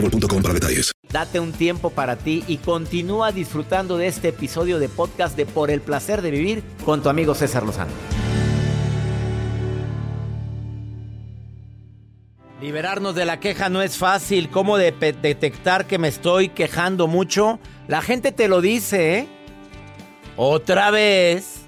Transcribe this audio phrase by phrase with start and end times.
[0.00, 0.92] boostmobile.com para detalles.
[1.10, 5.70] Date un tiempo para ti y continúa disfrutando de este episodio de podcast de Por
[5.70, 7.92] el placer de vivir con tu amigo César Lozano.
[12.60, 14.48] Liberarnos de la queja no es fácil.
[14.48, 17.60] ¿Cómo de detectar que me estoy quejando mucho?
[17.86, 19.28] La gente te lo dice, ¿eh?
[20.36, 21.60] Otra vez.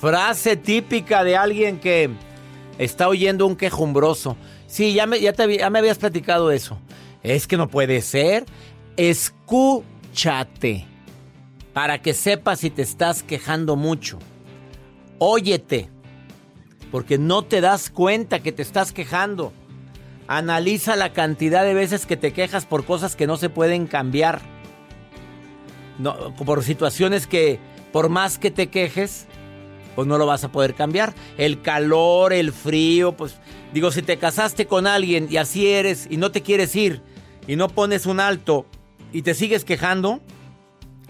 [0.00, 2.10] Frase típica de alguien que
[2.78, 4.36] está oyendo un quejumbroso.
[4.66, 6.78] Sí, ya me, ya, te, ya me habías platicado eso.
[7.28, 8.46] Es que no puede ser.
[8.96, 10.86] Escúchate.
[11.74, 14.18] Para que sepas si te estás quejando mucho.
[15.18, 15.90] Óyete.
[16.90, 19.52] Porque no te das cuenta que te estás quejando.
[20.26, 24.40] Analiza la cantidad de veces que te quejas por cosas que no se pueden cambiar.
[25.98, 27.58] No, por situaciones que
[27.92, 29.26] por más que te quejes,
[29.94, 31.12] pues no lo vas a poder cambiar.
[31.36, 33.36] El calor, el frío, pues
[33.74, 37.02] digo, si te casaste con alguien y así eres y no te quieres ir
[37.48, 38.66] y no pones un alto
[39.10, 40.20] y te sigues quejando,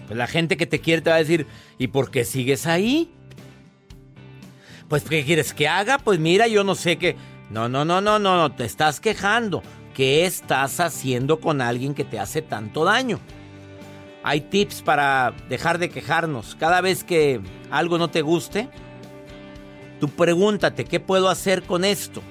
[0.07, 1.45] pues la gente que te quiere te va a decir,
[1.77, 3.11] ¿y por qué sigues ahí?
[4.87, 5.99] Pues ¿qué quieres que haga?
[5.99, 7.15] Pues mira, yo no sé qué...
[7.51, 9.61] No, no, no, no, no, no, te estás quejando.
[9.93, 13.19] ¿Qué estás haciendo con alguien que te hace tanto daño?
[14.23, 16.55] Hay tips para dejar de quejarnos.
[16.55, 18.69] Cada vez que algo no te guste,
[19.99, 22.21] tú pregúntate, ¿qué puedo hacer con esto?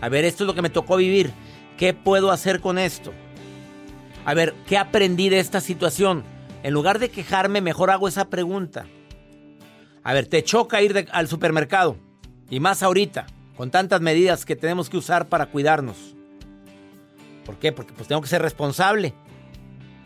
[0.00, 1.32] A ver, esto es lo que me tocó vivir.
[1.76, 3.12] ¿Qué puedo hacer con esto?
[4.24, 6.22] A ver, ¿qué aprendí de esta situación?
[6.62, 8.86] En lugar de quejarme, mejor hago esa pregunta.
[10.04, 11.96] A ver, te choca ir al supermercado.
[12.48, 15.96] Y más ahorita con tantas medidas que tenemos que usar para cuidarnos.
[17.44, 17.72] ¿Por qué?
[17.72, 19.14] Porque pues tengo que ser responsable.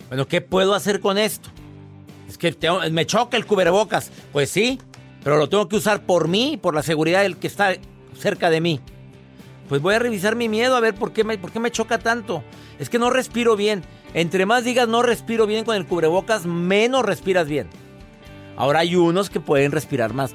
[0.09, 1.50] Bueno, ¿qué puedo hacer con esto?
[2.28, 2.56] Es que
[2.91, 4.10] me choca el cubrebocas.
[4.33, 4.78] Pues sí,
[5.22, 7.75] pero lo tengo que usar por mí y por la seguridad del que está
[8.19, 8.81] cerca de mí.
[9.69, 11.99] Pues voy a revisar mi miedo a ver por qué me, por qué me choca
[11.99, 12.43] tanto.
[12.78, 13.82] Es que no respiro bien.
[14.15, 17.69] Entre más digas no respiro bien con el cubrebocas, menos respiras bien.
[18.56, 20.34] Ahora hay unos que pueden respirar más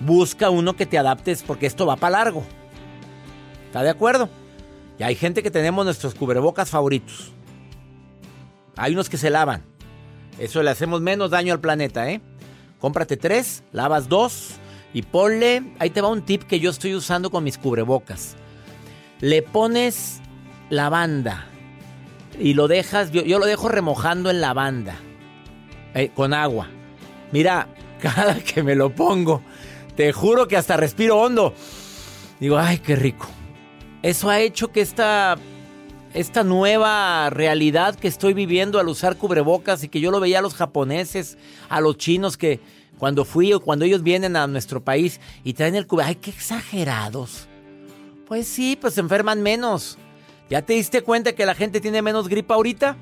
[0.00, 2.44] busca uno que te adaptes porque esto va para largo.
[3.66, 4.28] ¿Está de acuerdo?
[4.98, 7.32] Y hay gente que tenemos nuestros cubrebocas favoritos.
[8.76, 9.64] Hay unos que se lavan.
[10.38, 12.20] Eso le hacemos menos daño al planeta, ¿eh?
[12.78, 14.52] Cómprate tres, lavas dos
[14.94, 15.72] y ponle.
[15.78, 18.36] Ahí te va un tip que yo estoy usando con mis cubrebocas.
[19.20, 20.20] Le pones
[20.70, 21.46] lavanda
[22.38, 23.10] y lo dejas.
[23.10, 24.96] Yo, lo dejo remojando en lavanda
[25.94, 26.68] eh, con agua.
[27.32, 27.68] Mira,
[28.00, 29.42] cada que me lo pongo,
[29.96, 31.54] te juro que hasta respiro hondo.
[32.40, 33.26] Digo, ay, qué rico.
[34.02, 35.36] Eso ha hecho que esta,
[36.14, 40.42] esta nueva realidad que estoy viviendo al usar cubrebocas y que yo lo veía a
[40.42, 41.36] los japoneses,
[41.68, 42.60] a los chinos que
[42.98, 46.30] cuando fui o cuando ellos vienen a nuestro país y traen el cubrebocas, ay, qué
[46.30, 47.48] exagerados.
[48.28, 49.96] Pues sí, pues se enferman menos.
[50.50, 52.96] ¿Ya te diste cuenta que la gente tiene menos gripa ahorita?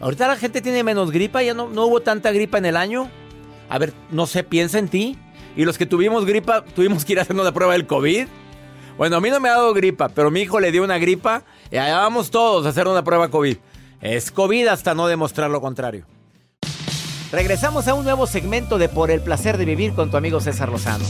[0.00, 3.08] Ahorita la gente tiene menos gripa, ya no, no hubo tanta gripa en el año.
[3.68, 5.16] A ver, no sé, piensa en ti.
[5.56, 8.26] Y los que tuvimos gripa, tuvimos que ir haciendo la prueba del COVID.
[8.96, 11.44] Bueno, a mí no me ha dado gripa, pero mi hijo le dio una gripa
[11.70, 13.56] y allá vamos todos a hacer una prueba COVID.
[14.00, 16.04] Es COVID hasta no demostrar lo contrario.
[17.30, 20.68] Regresamos a un nuevo segmento de Por el placer de vivir con tu amigo César
[20.68, 21.04] Lozano.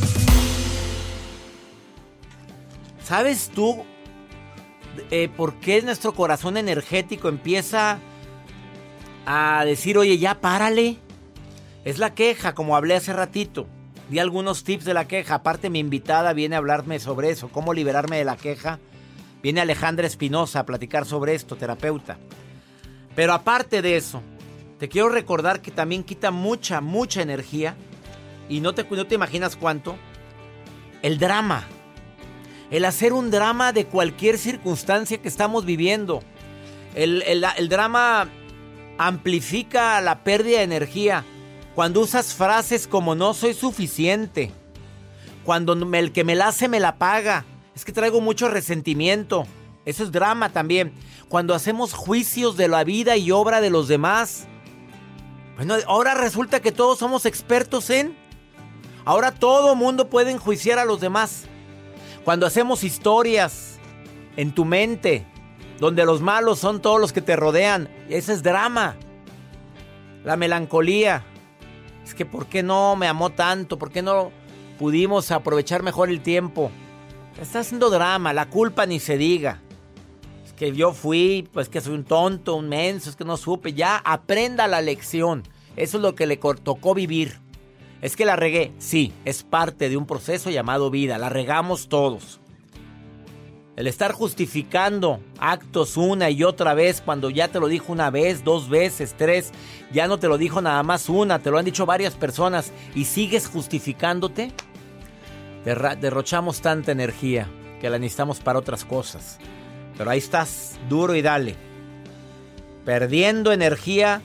[3.08, 3.86] ¿Sabes tú
[5.10, 8.00] eh, por qué nuestro corazón energético empieza
[9.24, 10.98] a decir, oye, ya párale?
[11.86, 13.66] Es la queja, como hablé hace ratito
[14.10, 15.36] di algunos tips de la queja.
[15.36, 18.78] Aparte, mi invitada viene a hablarme sobre eso, cómo liberarme de la queja.
[19.42, 22.18] Viene Alejandra Espinosa a platicar sobre esto, terapeuta.
[23.16, 24.20] Pero aparte de eso,
[24.78, 27.74] te quiero recordar que también quita mucha, mucha energía.
[28.50, 29.96] Y no te, no te imaginas cuánto.
[31.00, 31.64] El drama.
[32.70, 36.22] El hacer un drama de cualquier circunstancia que estamos viviendo.
[36.94, 38.28] El, drama
[38.98, 41.24] amplifica la pérdida de energía.
[41.74, 44.52] Cuando usas frases como no soy suficiente.
[45.44, 47.44] Cuando el que me la hace me la paga.
[47.74, 49.46] Es que traigo mucho resentimiento.
[49.86, 50.92] Eso es drama también.
[51.28, 54.46] Cuando hacemos juicios de la vida y obra de los demás.
[55.56, 58.16] Bueno, ahora resulta que todos somos expertos en...
[59.04, 61.46] Ahora todo mundo puede enjuiciar a los demás.
[62.28, 63.78] Cuando hacemos historias
[64.36, 65.24] en tu mente,
[65.80, 68.96] donde los malos son todos los que te rodean, ese es drama.
[70.24, 71.24] La melancolía.
[72.04, 73.78] Es que ¿por qué no me amó tanto?
[73.78, 74.30] ¿Por qué no
[74.78, 76.70] pudimos aprovechar mejor el tiempo?
[77.40, 79.62] Está haciendo drama, la culpa ni se diga.
[80.44, 83.72] Es que yo fui, pues que soy un tonto, un menso, es que no supe.
[83.72, 85.44] Ya aprenda la lección.
[85.76, 87.40] Eso es lo que le tocó vivir.
[88.00, 88.72] Es que la regué.
[88.78, 91.18] Sí, es parte de un proceso llamado vida.
[91.18, 92.40] La regamos todos.
[93.76, 98.42] El estar justificando actos una y otra vez cuando ya te lo dijo una vez,
[98.42, 99.52] dos veces, tres,
[99.92, 103.04] ya no te lo dijo nada más una, te lo han dicho varias personas y
[103.04, 104.50] sigues justificándote,
[105.64, 107.46] derrochamos tanta energía
[107.80, 109.38] que la necesitamos para otras cosas.
[109.96, 111.54] Pero ahí estás, duro y dale.
[112.84, 114.22] Perdiendo energía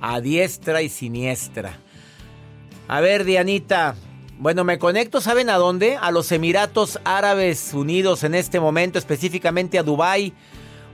[0.00, 1.78] a diestra y siniestra.
[2.88, 3.94] A ver, Dianita.
[4.38, 5.98] Bueno, me conecto, ¿saben a dónde?
[6.00, 10.32] A los Emiratos Árabes Unidos en este momento, específicamente a Dubái.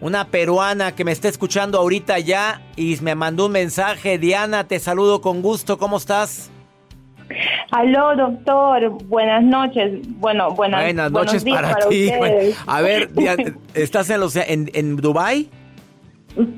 [0.00, 4.18] Una peruana que me está escuchando ahorita ya y me mandó un mensaje.
[4.18, 5.78] Diana, te saludo con gusto.
[5.78, 6.50] ¿Cómo estás?
[7.70, 8.90] Aló, doctor.
[9.04, 10.00] Buenas noches.
[10.18, 12.10] Bueno, buenas, buenas noches para, ti.
[12.66, 13.10] a ver,
[13.74, 15.48] ¿estás en, los, en, en Dubái?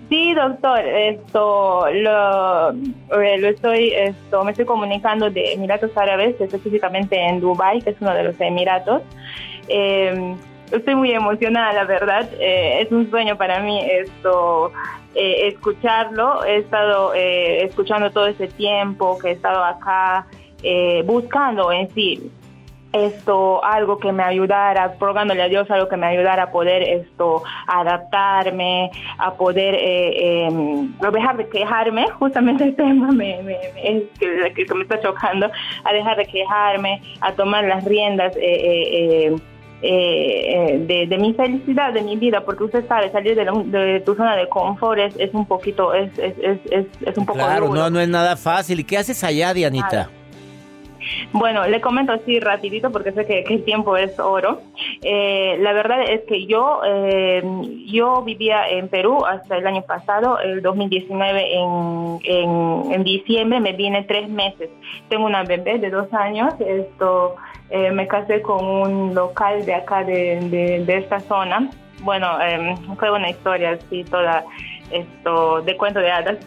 [0.09, 7.21] Sí, doctor, esto lo, eh, lo estoy, esto me estoy comunicando de Emiratos Árabes, específicamente
[7.21, 9.03] en Dubai, que es uno de los Emiratos.
[9.69, 10.35] Eh,
[10.71, 12.27] estoy muy emocionada, la verdad.
[12.41, 14.73] Eh, es un sueño para mí esto
[15.15, 16.43] escucharlo.
[16.45, 20.27] He estado escuchando todo ese tiempo que he estado acá
[21.05, 22.31] buscando en sí
[22.93, 27.43] esto algo que me ayudara, rogándole a Dios algo que me ayudara a poder esto
[27.67, 33.59] adaptarme, a poder eh, em, dejar de quejarme, justamente el tema me, me,
[34.19, 35.51] que, me está chocando,
[35.85, 38.35] a dejar de quejarme, a tomar las riendas.
[38.37, 39.37] Eh,
[39.83, 44.49] eh, de, mi felicidad, de mi vida, porque usted sabe, salir de, tu zona de
[44.49, 46.35] confort es, un poquito, es, es,
[46.71, 48.81] es, es un poco Claro, no, no es nada fácil.
[48.81, 50.09] ¿Y qué haces allá, Dianita?
[51.33, 54.61] Bueno, le comento así rapidito porque sé que, el tiempo es oro.
[55.03, 57.43] Eh, la verdad es que yo, eh,
[57.87, 64.05] yo vivía en Perú hasta el año pasado, el 2019 en, en, diciembre, me vine
[64.05, 64.71] tres meses.
[65.09, 67.37] Tengo una bebé de dos años, esto,
[67.71, 71.71] eh, me casé con un local de acá de, de, esta zona.
[72.01, 72.29] Bueno,
[72.99, 74.45] fue una historia así toda
[74.91, 76.39] esto de cuento de hadas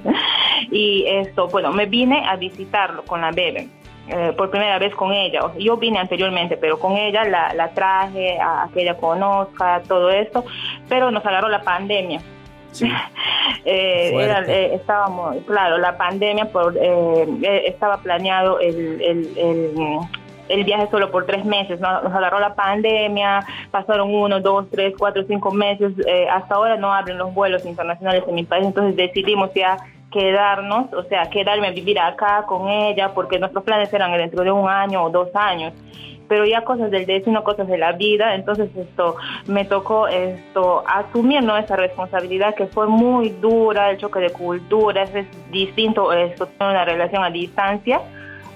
[0.70, 3.68] y esto bueno me vine a visitarlo con la bebé
[4.08, 5.40] eh, por primera vez con ella.
[5.58, 10.44] Yo vine anteriormente, pero con ella la, traje a, que ella conozca todo esto,
[10.88, 12.20] pero nos agarró la pandemia.
[13.64, 16.76] Eh, eh, estábamos, claro, la pandemia por,
[17.42, 19.00] estaba planeado el,
[20.48, 25.24] el, viaje solo por tres meses, nos agarró la pandemia, pasaron uno, dos, tres, cuatro,
[25.28, 25.92] cinco meses,
[26.30, 29.78] hasta ahora no abren los vuelos internacionales en mi país, entonces decidimos ya
[30.10, 34.50] quedarnos, o sea, quedarme a vivir acá con ella, porque nuestros planes eran dentro de
[34.50, 35.72] un año o dos años
[36.28, 41.42] pero ya cosas del destino, cosas de la vida, entonces esto me tocó esto asumir
[41.42, 41.56] ¿no?
[41.56, 46.84] esa responsabilidad que fue muy dura, el choque de culturas, es distinto esto, tener una
[46.84, 48.00] relación a distancia,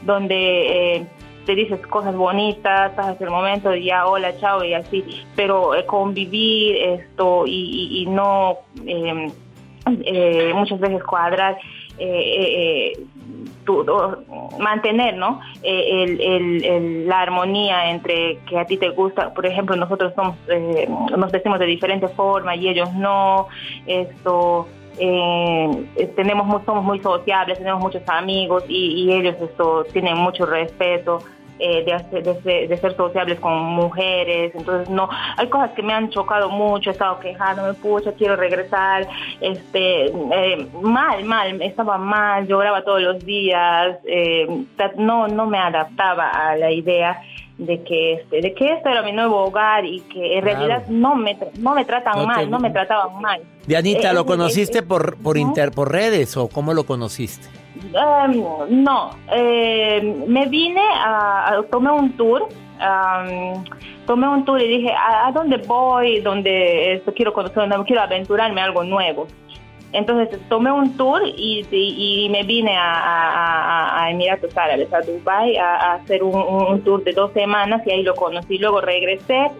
[0.02, 1.06] donde eh,
[1.46, 5.86] te dices cosas bonitas, pasas el momento y ya hola, chao y así, pero eh,
[5.86, 8.58] convivir esto y, y no...
[8.86, 9.30] Eh,
[10.04, 11.58] eh, muchas veces cuadrar,
[11.98, 13.04] eh, eh,
[14.58, 15.40] mantener ¿no?
[15.62, 20.36] la armonía entre que a ti te gusta, por ejemplo, nosotros somos,
[21.16, 23.46] nos decimos de diferente forma y ellos no,
[23.86, 24.66] esto...
[26.16, 31.20] tenemos somos muy sociables tenemos muchos amigos y, y ellos esto tienen mucho respeto
[31.60, 36.48] eh, de, de, ser sociables con mujeres, entonces no, hay cosas que me han chocado
[36.50, 39.06] mucho, he estado quejándome, pucha, quiero regresar,
[39.40, 44.48] este, eh, mal, mal, estaba mal, lloraba todos los días, eh,
[44.96, 47.20] no, no me adaptaba a la idea
[47.58, 51.14] de que este, de que esto era mi nuevo hogar y que en realidad no
[51.14, 53.42] me no me tratan mal, no me trataban mal.
[53.66, 57.48] Dianita, ¿lo conociste por por inter por redes o cómo lo conociste?
[57.92, 62.48] No, eh, me vine a, tomé un tour
[64.06, 66.20] tomé un tour y dije, ¿a, dónde voy?
[66.20, 67.68] ¿Dónde esto, quiero conocer?
[67.86, 69.26] quiero aventurarme algo nuevo.
[69.92, 75.94] Entonces tomé un tour y, y, me vine a, a, Emiratos Árabes, a Dubai, a,
[75.94, 78.58] hacer un, tour de dos semanas y ahí lo conocí.
[78.58, 79.50] Luego regresé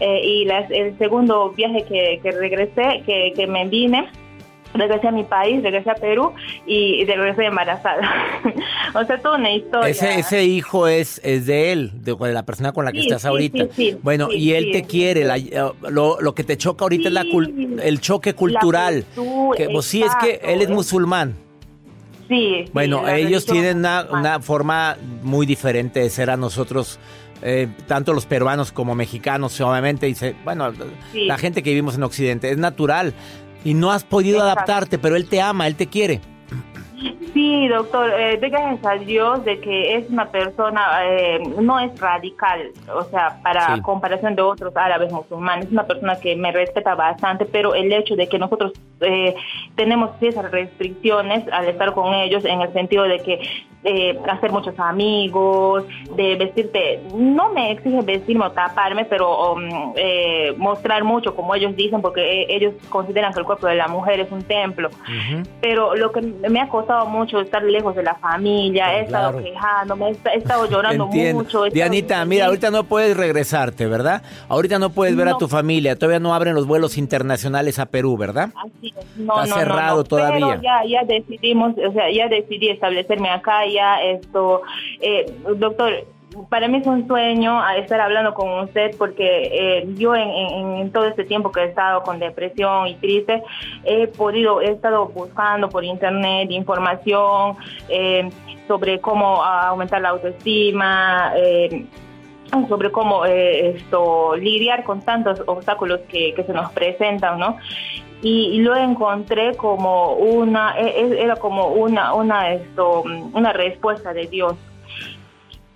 [0.00, 4.08] eh, y el segundo viaje que, regresé, que me vine,
[4.74, 6.32] regresé a mi país, regresé a Perú
[6.66, 8.00] y, regresé embarazada.
[8.94, 9.88] o sea, toda una historia.
[9.88, 13.66] Ese, ese hijo es, es de él, de, la persona con la que estás ahorita.
[14.02, 15.22] bueno, y él te quiere.
[15.22, 17.24] Eh, lo, lo, que te choca ahorita es la
[17.82, 19.04] el choque cultural.
[19.56, 21.34] que, pues, sí, es que él es musulmán.
[22.28, 22.66] Sí.
[22.74, 26.98] Bueno, ellos tienen una, una, forma muy diferente de ser a nosotros.
[27.40, 30.72] Eh, tanto los peruanos como mexicanos, obviamente, dice, bueno,
[31.14, 33.14] la gente que vivimos en Occidente, es natural.
[33.64, 36.20] Y no has podido adaptarte, pero él te ama, él te quiere.
[37.32, 42.72] Sí, doctor, eh, gracias a Dios de que es una persona, eh, no es radical,
[42.92, 47.44] o sea, para comparación de otros árabes musulmanes, es una persona que me respeta bastante,
[47.44, 49.34] pero el hecho de que nosotros eh,
[49.76, 53.40] tenemos esas restricciones al estar con ellos en el sentido de que
[53.84, 55.84] eh, hacer muchos amigos,
[56.16, 61.76] de vestirte, no me exige vestirme o taparme, pero um, eh, mostrar mucho, como ellos
[61.76, 64.90] dicen, porque ellos consideran que el cuerpo de la mujer es un templo.
[65.60, 70.08] Pero lo que me ha costado mucho estar lejos de la familia, he estado quejándome,
[70.10, 71.64] he, estado llorando mucho.
[71.66, 74.22] Dianita, mira, ahorita no puedes regresarte, ¿verdad?
[74.48, 78.16] Ahorita no puedes ver a tu familia, todavía no abren los vuelos internacionales a Perú,
[78.16, 78.50] ¿verdad?
[78.56, 80.60] Así no, Está cerrado todavía.
[80.62, 84.62] ya, ya decidimos, o sea, ya decidí establecerme acá, ya esto,
[85.00, 86.06] eh, doctor,
[86.50, 91.24] para mí es un sueño estar hablando con usted porque eh, yo en, todo este
[91.24, 93.42] tiempo que he estado con depresión y triste
[93.84, 97.56] he podido, he estado buscando por internet información
[97.88, 98.30] eh,
[98.68, 101.32] sobre cómo aumentar la autoestima.
[102.68, 107.58] sobre cómo esto lidiar con tantos obstáculos que, que se nos presentan, ¿no?
[108.22, 114.26] Y, lo encontré como una e, e, era como una una esto una respuesta de
[114.26, 114.54] Dios.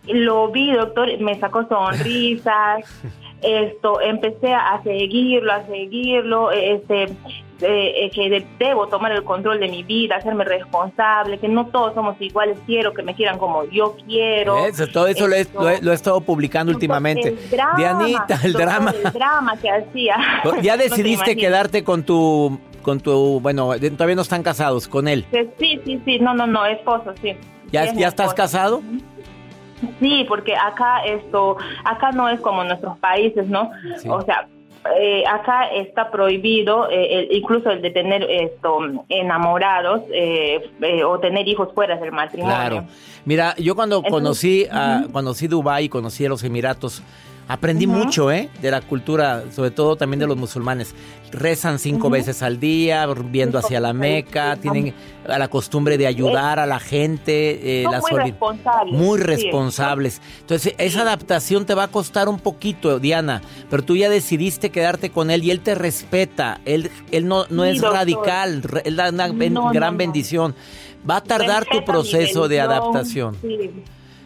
[0.07, 2.85] Lo vi doctor me sacó sonrisas
[3.43, 7.17] esto empecé a seguirlo a seguirlo este
[7.62, 12.21] eh, que debo tomar el control de mi vida, hacerme responsable, que no todos somos
[12.21, 14.66] iguales, quiero que me quieran como yo quiero.
[14.66, 17.37] Eso, todo eso lo, he, estado publicando últimamente.
[17.76, 18.95] Dianita, el drama.
[19.04, 20.16] El drama que hacía.
[20.62, 25.26] ¿Ya decidiste quedarte con tu, con tu, bueno, todavía no están casados, con él?
[25.59, 27.37] Sí, sí, sí, no, no, no, esposo, sí.
[27.71, 28.83] ¿Ya, ¿ya estás casado?
[30.00, 33.71] Sí, porque acá esto, acá no es como en nuestros países, ¿no?
[34.09, 34.47] O sea,
[34.99, 40.61] eh, acá está prohibido eh, incluso el de tener esto enamorados eh,
[41.07, 42.57] o tener hijos fuera del matrimonio.
[42.57, 42.85] Claro.
[43.25, 47.03] Mira, yo cuando conocí a, conocí Dubai, conocí a los Emiratos,
[47.49, 48.49] Aprendí mucho, ¿eh?
[48.61, 50.95] De la cultura, sobre todo también de los musulmanes.
[51.33, 54.95] Rezan cinco veces al día, viendo hacia la Meca, tienen
[55.27, 57.83] la costumbre de ayudar a la gente.
[57.83, 58.95] Eh, muy responsables.
[58.95, 60.23] Muy responsables.
[60.41, 65.11] Entonces, esa adaptación te va a costar un poquito, Diana, pero tú ya decidiste quedarte
[65.11, 66.61] con él y él te respeta.
[66.65, 69.29] Él, él no, no es radical, él da una
[69.73, 70.55] gran bendición.
[71.09, 73.37] Va a tardar tu proceso de adaptación.
[73.43, 73.71] Sí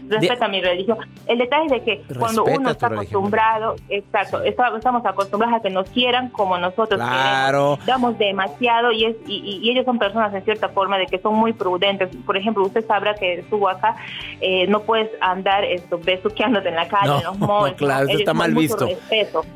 [0.08, 0.98] respeta mi religión.
[1.26, 5.88] El detalle es de que cuando uno está acostumbrado, exacto, estamos acostumbrados a que nos
[5.90, 7.78] quieran como nosotros claro.
[7.86, 11.52] damos demasiado y, es, y, ellos son personas en cierta forma de que son muy
[11.52, 12.08] prudentes.
[12.25, 13.96] Por ejemplo, usted sabrá que estuvo acá,
[14.40, 17.76] eh, no puedes andar esto, besuqueándote en la calle, en los malls.
[17.76, 18.88] claro, eso está mal visto.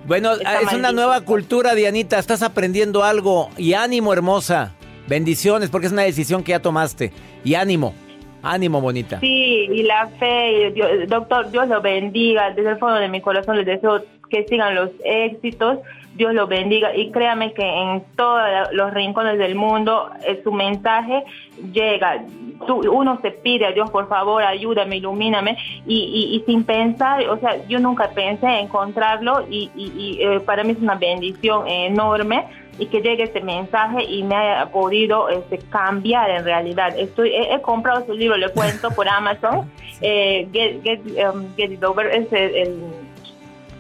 [0.07, 4.75] Bueno, es una nueva cultura, Dianita, estás aprendiendo algo y ánimo, hermosa.
[5.07, 7.13] Bendiciones, porque es una decisión que ya tomaste.
[7.43, 7.95] Y ánimo.
[8.43, 9.21] Ánimo, bonita.
[9.21, 10.73] Sí, y la fe,
[11.07, 12.51] doctor, Dios lo bendiga.
[12.51, 15.79] Desde el fondo de mi corazón les deseo que sigan los éxitos.
[16.21, 21.25] Dios lo bendiga y créame que en todos los rincones del mundo eh, su mensaje
[21.73, 22.23] llega.
[22.69, 27.67] uno se pide a Dios, por favor, ayúdame, ilumíname y, y, sin pensar, o sea,
[27.69, 32.45] yo nunca pensé encontrarlo y, y eh, para mí es una bendición enorme
[32.79, 36.99] y que llegue este mensaje y me haya podido este, cambiar en realidad.
[36.99, 39.71] Estoy, he, comprado su libro, le cuento por Amazon,
[40.03, 42.79] eh, Get, Get, um, Get, It Over, es el,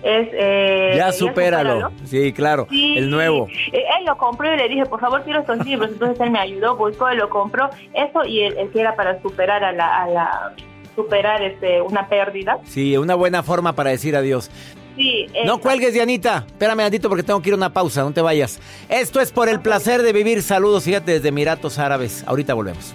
[0.02, 1.90] es, eh, ya, supéralo.
[2.04, 3.48] Sí, claro, el nuevo.
[3.72, 5.90] Eh, él lo compró y le dije, por favor, quiero estos libros.
[5.92, 7.70] Entonces él me ayudó, buscó y lo compró.
[7.94, 10.54] Eso y el, que era para superar a la, a la
[10.94, 12.58] superar este, una pérdida.
[12.64, 14.50] Sí, una buena forma para decir adiós.
[15.46, 16.44] No cuelgues, Dianita.
[16.46, 18.02] Espérame, Andito, porque tengo que ir a una pausa.
[18.02, 18.60] No te vayas.
[18.88, 20.42] Esto es por el placer de vivir.
[20.42, 22.24] Saludos, fíjate, desde Emiratos Árabes.
[22.26, 22.94] Ahorita volvemos.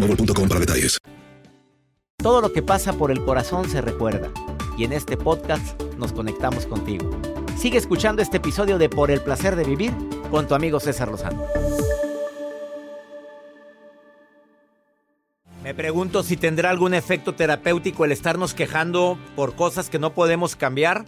[0.00, 0.98] boostmobile.com para detalles.
[2.22, 4.30] Todo lo que pasa por el corazón se recuerda.
[4.76, 7.10] Y en este podcast nos conectamos contigo.
[7.56, 9.92] Sigue escuchando este episodio de Por el placer de vivir
[10.30, 11.44] con tu amigo César Lozano.
[15.62, 20.56] Me pregunto si tendrá algún efecto terapéutico el estarnos quejando por cosas que no podemos
[20.56, 21.04] cambiar.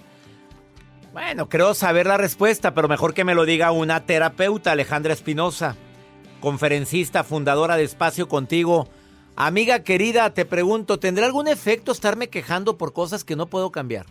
[1.12, 5.76] Bueno, creo saber la respuesta, pero mejor que me lo diga una terapeuta, Alejandra Espinosa,
[6.42, 8.88] conferencista, fundadora de Espacio Contigo.
[9.36, 14.04] Amiga querida, te pregunto, ¿tendrá algún efecto estarme quejando por cosas que no puedo cambiar?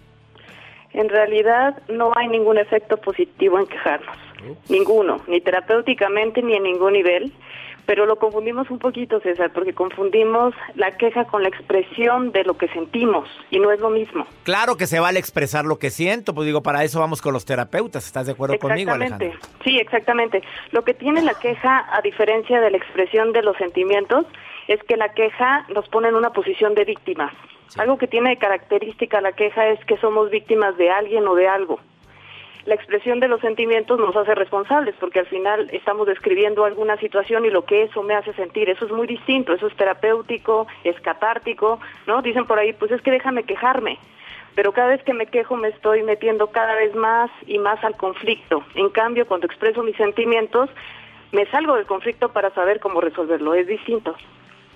[0.94, 4.18] En realidad no hay ningún efecto positivo en quejarnos,
[4.70, 7.32] ninguno, ni terapéuticamente ni en ningún nivel,
[7.86, 12.58] pero lo confundimos un poquito, César, porque confundimos la queja con la expresión de lo
[12.58, 14.26] que sentimos y no es lo mismo.
[14.44, 17.46] Claro que se vale expresar lo que siento, pues digo, para eso vamos con los
[17.46, 19.32] terapeutas, ¿estás de acuerdo conmigo, Alejandra?
[19.64, 20.42] Sí, exactamente.
[20.72, 24.26] Lo que tiene la queja, a diferencia de la expresión de los sentimientos,
[24.68, 27.34] es que la queja nos pone en una posición de víctimas.
[27.78, 31.48] Algo que tiene de característica la queja es que somos víctimas de alguien o de
[31.48, 31.80] algo.
[32.66, 37.46] La expresión de los sentimientos nos hace responsables porque al final estamos describiendo alguna situación
[37.46, 38.70] y lo que eso me hace sentir.
[38.70, 42.22] Eso es muy distinto, eso es terapéutico, es catártico, ¿no?
[42.22, 43.98] Dicen por ahí, pues es que déjame quejarme.
[44.54, 47.96] Pero cada vez que me quejo me estoy metiendo cada vez más y más al
[47.96, 48.64] conflicto.
[48.76, 50.70] En cambio, cuando expreso mis sentimientos,
[51.32, 53.56] me salgo del conflicto para saber cómo resolverlo.
[53.56, 54.16] Es distinto.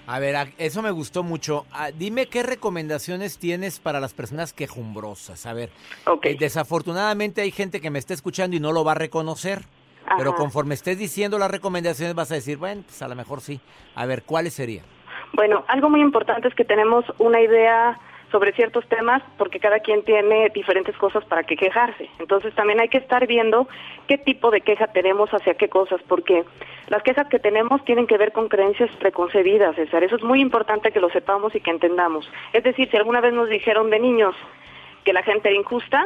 [0.07, 1.65] A ver, eso me gustó mucho.
[1.97, 5.45] Dime qué recomendaciones tienes para las personas quejumbrosas.
[5.45, 5.71] A ver,
[6.05, 6.37] okay.
[6.37, 9.63] desafortunadamente hay gente que me está escuchando y no lo va a reconocer.
[10.17, 13.59] Pero conforme estés diciendo las recomendaciones vas a decir, bueno, pues a lo mejor sí.
[13.95, 14.85] A ver, ¿cuáles serían?
[15.33, 17.99] Bueno, algo muy importante es que tenemos una idea
[18.35, 22.09] sobre ciertos temas porque cada quien tiene diferentes cosas para que quejarse.
[22.19, 23.65] Entonces también hay que estar viendo
[24.09, 26.43] qué tipo de queja tenemos hacia qué cosas, porque
[26.89, 29.77] las quejas que tenemos tienen que ver con creencias preconcebidas.
[29.77, 32.29] Eso es muy importante que lo sepamos y que entendamos.
[32.51, 34.35] Es decir, si alguna vez nos dijeron de niños
[35.05, 36.05] que la gente era injusta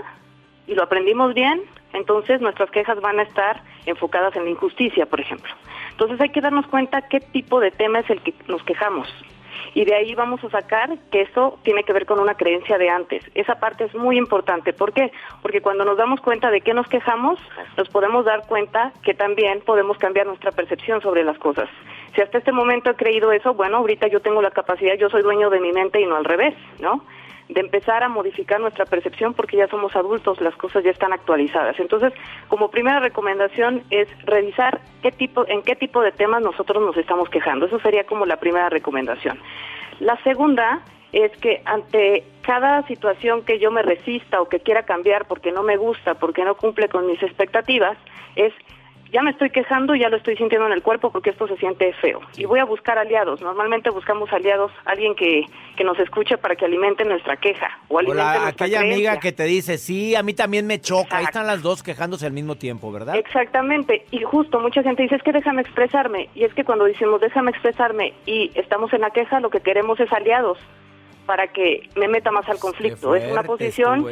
[0.68, 1.63] y lo aprendimos bien,
[1.94, 5.52] entonces nuestras quejas van a estar enfocadas en la injusticia, por ejemplo.
[5.89, 9.08] Entonces hay que darnos cuenta qué tipo de tema es el que nos quejamos
[9.74, 12.89] y de ahí vamos a sacar que eso tiene que ver con una creencia de
[12.89, 13.24] antes.
[13.36, 14.74] Esa parte es muy importante.
[14.74, 15.12] ¿Por qué?
[15.41, 17.39] Porque cuando nos damos cuenta de qué nos quejamos,
[17.78, 21.69] nos podemos dar cuenta que también podemos cambiar nuestra percepción sobre las cosas.
[22.15, 25.22] Si hasta este momento he creído eso, bueno, ahorita yo tengo la capacidad, yo soy
[25.22, 27.04] dueño de mi mente y no al revés, ¿no?
[27.50, 31.80] De empezar a modificar nuestra percepción porque ya somos adultos, las cosas ya están actualizadas.
[31.80, 32.14] Entonces,
[32.48, 37.28] como primera recomendación es revisar qué tipo, en qué tipo de temas nosotros nos estamos
[37.30, 37.66] quejando.
[37.66, 39.40] Eso sería como la primera recomendación.
[40.00, 40.82] La segunda
[41.12, 45.64] es que ante cada situación que yo me resista o que quiera cambiar porque no
[45.64, 47.98] me gusta, porque no cumple con mis expectativas,
[48.36, 48.54] es
[49.12, 51.93] ya me estoy quejando, ya lo estoy sintiendo en el cuerpo porque esto se siente
[51.93, 52.22] feo.
[52.38, 53.41] Y voy a buscar aliados.
[53.41, 55.45] Normalmente buscamos aliados, alguien que,
[55.76, 57.69] que nos escuche para que alimente nuestra queja.
[57.88, 61.17] O alimente Hola, aquella amiga que te dice, sí, a mí también me choca.
[61.17, 63.15] Ahí están las dos quejándose al mismo tiempo, ¿verdad?
[63.15, 64.06] Exactamente.
[64.12, 66.30] Y justo mucha gente dice, es que déjame expresarme.
[66.36, 70.00] Y es que cuando decimos déjame expresarme y estamos en la queja, lo que queremos
[70.00, 70.58] es aliados
[71.30, 73.13] para que me meta más al conflicto.
[73.13, 74.04] Es una posición,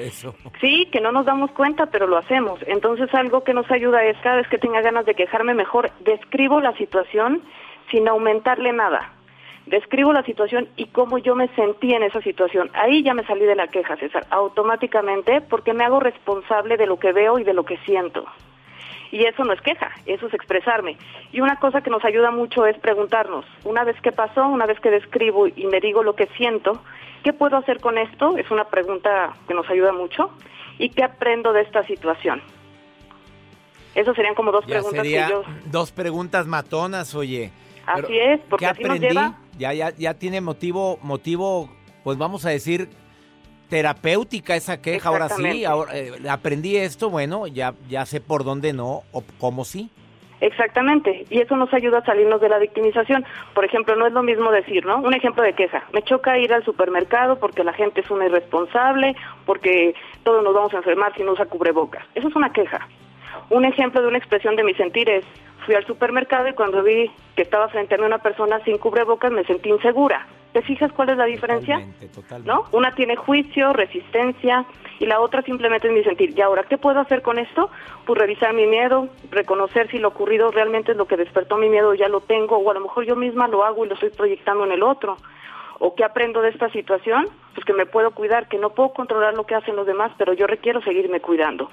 [0.61, 2.59] sí, que no nos damos cuenta, pero lo hacemos.
[2.67, 6.61] Entonces algo que nos ayuda es cada vez que tenga ganas de quejarme mejor, describo
[6.61, 7.41] la situación
[7.89, 9.13] sin aumentarle nada.
[9.65, 12.69] Describo la situación y cómo yo me sentí en esa situación.
[12.75, 16.99] Ahí ya me salí de la queja, César, automáticamente porque me hago responsable de lo
[16.99, 18.27] que veo y de lo que siento.
[19.11, 20.97] Y eso no es queja, eso es expresarme.
[21.31, 24.79] Y una cosa que nos ayuda mucho es preguntarnos, una vez que pasó, una vez
[24.79, 26.81] que describo y me digo lo que siento,
[27.27, 28.37] ¿Qué puedo hacer con esto?
[28.37, 30.31] Es una pregunta que nos ayuda mucho.
[30.79, 32.41] ¿Y qué aprendo de esta situación?
[33.95, 35.43] Esas serían como dos preguntas que yo...
[35.65, 37.51] Dos preguntas matonas, oye.
[37.85, 41.69] Así es, porque ¿qué así nos lleva Ya, ya, ya tiene motivo, motivo,
[42.05, 42.87] pues vamos a decir,
[43.67, 45.09] terapéutica esa queja.
[45.09, 49.65] Ahora sí, ahora, eh, aprendí esto, bueno, ya, ya sé por dónde no o cómo
[49.65, 49.91] sí.
[50.39, 53.25] Exactamente, y eso nos ayuda a salirnos de la victimización.
[53.55, 54.97] Por ejemplo, no es lo mismo decir, ¿no?
[54.99, 55.83] Un ejemplo de queja.
[55.93, 60.73] Me choca ir al supermercado porque la gente es una irresponsable, porque todos nos vamos
[60.73, 62.05] a enfermar si no usa cubrebocas.
[62.13, 62.87] Eso es una queja.
[63.49, 65.25] Un ejemplo de una expresión de mi sentir es,
[65.65, 69.31] fui al supermercado y cuando vi que estaba frente a mí una persona sin cubrebocas
[69.31, 70.27] me sentí insegura.
[70.57, 71.85] ¿Te fijas cuál es la diferencia?
[72.43, 72.63] ¿No?
[72.71, 74.65] Una tiene juicio, resistencia
[74.97, 76.33] y la otra simplemente es mi sentir.
[76.35, 77.69] ¿Y ahora qué puedo hacer con esto?
[78.07, 81.93] Pues revisar mi miedo, reconocer si lo ocurrido realmente es lo que despertó mi miedo,
[81.93, 84.65] ya lo tengo, o a lo mejor yo misma lo hago y lo estoy proyectando
[84.65, 85.17] en el otro.
[85.79, 87.27] ¿O qué aprendo de esta situación?
[87.53, 90.33] Pues que me puedo cuidar, que no puedo controlar lo que hacen los demás, pero
[90.33, 91.69] yo requiero seguirme cuidando.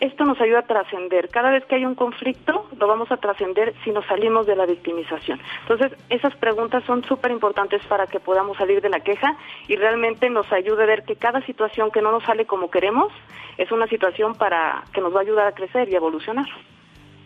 [0.00, 1.28] Esto nos ayuda a trascender.
[1.28, 4.66] Cada vez que hay un conflicto, lo vamos a trascender si nos salimos de la
[4.66, 5.40] victimización.
[5.62, 9.36] Entonces, esas preguntas son súper importantes para que podamos salir de la queja
[9.68, 13.12] y realmente nos ayude a ver que cada situación que no nos sale como queremos
[13.56, 16.46] es una situación para que nos va a ayudar a crecer y evolucionar.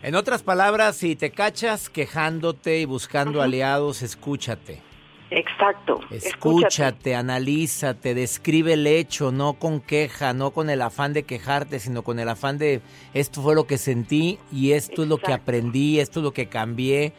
[0.01, 4.88] En otras palabras, si te cachas quejándote y buscando aliados, escúchate.
[5.31, 5.99] Exacto.
[6.09, 12.03] Escúchate, analízate, describe el hecho, no con queja, no con el afán de quejarte, sino
[12.03, 12.81] con el afán de
[13.13, 16.47] esto fue lo que sentí y esto es lo que aprendí, esto es lo que
[16.47, 17.13] cambié.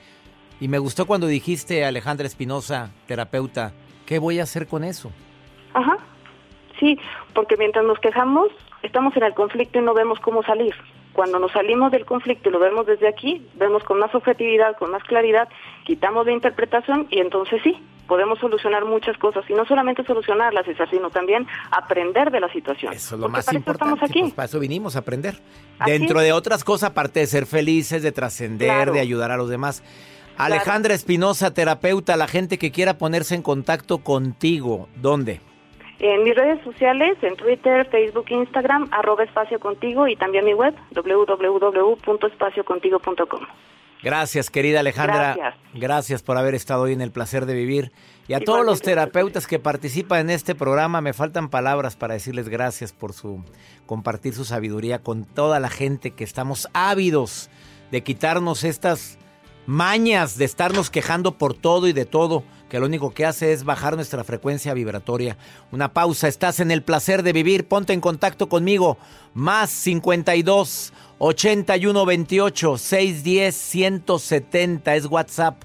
[0.60, 3.72] Y me gustó cuando dijiste, Alejandra Espinosa, terapeuta,
[4.06, 5.12] ¿qué voy a hacer con eso?
[5.72, 5.98] Ajá.
[6.78, 6.98] Sí,
[7.34, 8.48] porque mientras nos quejamos,
[8.82, 10.74] estamos en el conflicto y no vemos cómo salir.
[11.12, 14.90] Cuando nos salimos del conflicto y lo vemos desde aquí, vemos con más objetividad, con
[14.90, 15.48] más claridad,
[15.84, 17.76] quitamos la interpretación y entonces sí,
[18.10, 22.92] podemos solucionar muchas cosas y no solamente solucionarlas, sino también aprender de la situación.
[22.92, 23.94] Eso es lo más importante.
[23.94, 24.22] Estamos aquí.
[24.22, 25.36] Pues para eso vinimos a aprender.
[25.86, 29.84] Dentro de otras cosas, aparte de ser felices, de trascender, de ayudar a los demás.
[30.36, 35.40] Alejandra Espinosa, terapeuta, la gente que quiera ponerse en contacto contigo, ¿dónde?
[36.00, 40.74] En mis redes sociales, en Twitter, Facebook, Instagram, arroba espacio contigo y también mi web,
[40.96, 43.46] www.espaciocontigo.com.
[44.02, 45.34] Gracias, querida Alejandra.
[45.36, 45.54] Gracias.
[45.74, 47.92] Gracias por haber estado hoy en el placer de vivir.
[48.28, 52.48] Y a todos los terapeutas que participan en este programa, me faltan palabras para decirles
[52.48, 53.44] gracias por su
[53.86, 57.50] compartir su sabiduría con toda la gente que estamos ávidos
[57.90, 59.18] de quitarnos estas
[59.66, 63.64] mañas de estarnos quejando por todo y de todo que lo único que hace es
[63.64, 65.36] bajar nuestra frecuencia vibratoria.
[65.72, 68.96] Una pausa, estás en el placer de vivir, ponte en contacto conmigo.
[69.34, 75.62] Más 52 81 28 610 170 es WhatsApp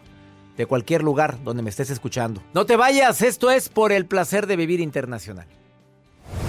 [0.57, 2.41] de cualquier lugar donde me estés escuchando.
[2.53, 5.45] No te vayas, esto es por el placer de vivir internacional.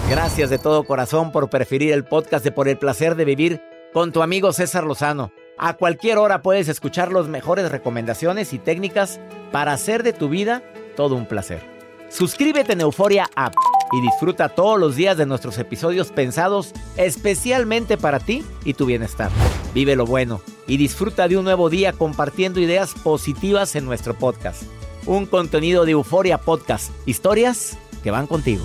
[0.08, 3.60] Gracias de todo corazón por preferir el podcast de Por el placer de vivir
[3.92, 5.32] con tu amigo César Lozano.
[5.58, 9.20] A cualquier hora puedes escuchar las mejores recomendaciones y técnicas
[9.52, 10.62] para hacer de tu vida
[10.96, 11.62] todo un placer.
[12.08, 13.54] Suscríbete en Euforia App
[13.92, 19.30] y disfruta todos los días de nuestros episodios pensados especialmente para ti y tu bienestar.
[19.74, 24.62] Vive lo bueno y disfruta de un nuevo día compartiendo ideas positivas en nuestro podcast.
[25.04, 28.64] Un contenido de Euforia Podcast, historias que van contigo.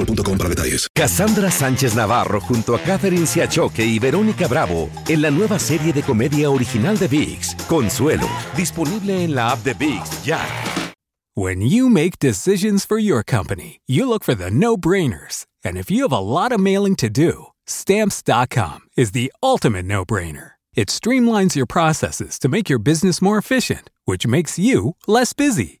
[0.05, 0.87] boostmobile para detalles.
[0.95, 6.03] Cassandra Sánchez Navarro junto a Catherine Siachoque y Verónica Bravo en la nueva serie de
[6.03, 10.39] comedia original de VIX, Consuelo, disponible en la app de VIX ya.
[11.33, 15.45] When you make decisions for your company, you look for the no-brainers.
[15.63, 20.51] And if you have a lot of mailing to do, stamps.com is the ultimate no-brainer.
[20.75, 25.80] It streamlines your processes to make your business more efficient, which makes you less busy.